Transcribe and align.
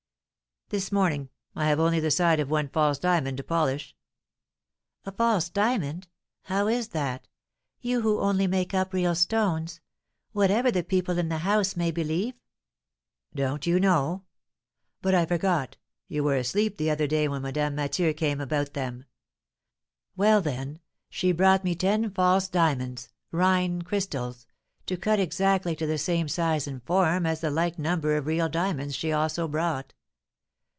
"This 0.73 0.89
morning. 0.89 1.27
I 1.53 1.67
have 1.67 1.81
only 1.81 1.99
the 1.99 2.09
side 2.11 2.39
of 2.39 2.49
one 2.49 2.69
false 2.69 2.97
diamond 2.97 3.35
to 3.35 3.43
polish." 3.43 3.93
"A 5.05 5.11
false 5.11 5.49
diamond! 5.49 6.07
How 6.43 6.67
is 6.69 6.87
that? 6.95 7.27
you 7.81 7.99
who 8.03 8.21
only 8.21 8.47
make 8.47 8.73
up 8.73 8.93
real 8.93 9.13
stones, 9.13 9.81
whatever 10.31 10.71
the 10.71 10.81
people 10.85 11.17
in 11.17 11.27
the 11.27 11.39
house 11.39 11.75
may 11.75 11.91
believe." 11.91 12.35
"Don't 13.35 13.67
you 13.67 13.81
know? 13.81 14.23
But 15.01 15.13
I 15.13 15.25
forgot, 15.25 15.75
you 16.07 16.23
were 16.23 16.37
asleep 16.37 16.77
the 16.77 16.89
other 16.89 17.05
day 17.05 17.27
when 17.27 17.41
Madame 17.41 17.75
Mathieu 17.75 18.13
came 18.13 18.39
about 18.39 18.73
them. 18.73 19.03
Well, 20.15 20.39
then, 20.39 20.79
she 21.09 21.33
brought 21.33 21.65
me 21.65 21.75
ten 21.75 22.09
false 22.11 22.47
diamonds 22.47 23.09
Rhine 23.33 23.81
crystals 23.81 24.47
to 24.85 24.95
cut 24.95 25.19
exactly 25.19 25.75
to 25.75 25.85
the 25.85 25.97
same 25.97 26.29
size 26.29 26.65
and 26.65 26.81
form 26.83 27.25
as 27.25 27.41
the 27.41 27.51
like 27.51 27.77
number 27.77 28.15
of 28.15 28.25
real 28.25 28.47
diamonds 28.47 28.95
she 28.95 29.11
also 29.11 29.49
brought. 29.49 29.93